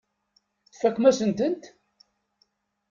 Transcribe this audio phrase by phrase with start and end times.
[0.73, 1.63] Tfakemt-asent-tent.